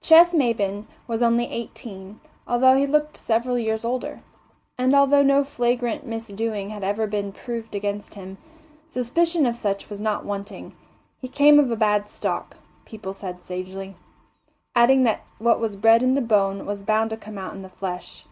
[0.00, 4.20] Ches Maybin was only eighteen, although he looked several years older,
[4.78, 8.38] and although no flagrant misdoing had ever been proved against him,
[8.88, 10.76] suspicion of such was not wanting.
[11.18, 13.96] He came of a bad stock, people said sagely,
[14.76, 17.68] adding that what was bred in the bone was bound to come out in the
[17.68, 18.26] flesh.